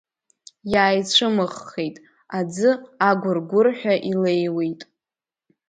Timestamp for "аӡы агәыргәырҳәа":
2.37-3.95